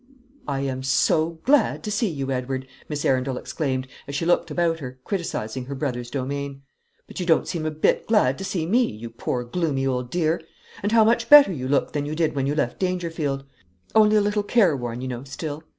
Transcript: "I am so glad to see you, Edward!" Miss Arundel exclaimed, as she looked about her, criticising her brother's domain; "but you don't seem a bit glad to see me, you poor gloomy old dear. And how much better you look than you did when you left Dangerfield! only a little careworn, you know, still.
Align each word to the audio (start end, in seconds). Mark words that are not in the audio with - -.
"I 0.47 0.61
am 0.61 0.81
so 0.81 1.37
glad 1.45 1.83
to 1.83 1.91
see 1.91 2.09
you, 2.09 2.31
Edward!" 2.31 2.67
Miss 2.89 3.05
Arundel 3.05 3.37
exclaimed, 3.37 3.87
as 4.07 4.15
she 4.15 4.25
looked 4.25 4.49
about 4.49 4.79
her, 4.79 4.99
criticising 5.03 5.65
her 5.65 5.75
brother's 5.75 6.09
domain; 6.09 6.63
"but 7.05 7.19
you 7.19 7.25
don't 7.27 7.47
seem 7.47 7.67
a 7.67 7.69
bit 7.69 8.07
glad 8.07 8.39
to 8.39 8.43
see 8.43 8.65
me, 8.65 8.83
you 8.83 9.11
poor 9.11 9.43
gloomy 9.43 9.85
old 9.85 10.09
dear. 10.09 10.41
And 10.81 10.91
how 10.91 11.03
much 11.03 11.29
better 11.29 11.53
you 11.53 11.67
look 11.67 11.93
than 11.93 12.07
you 12.07 12.15
did 12.15 12.33
when 12.33 12.47
you 12.47 12.55
left 12.55 12.79
Dangerfield! 12.79 13.45
only 13.93 14.15
a 14.15 14.21
little 14.21 14.41
careworn, 14.41 15.01
you 15.01 15.07
know, 15.07 15.23
still. 15.23 15.61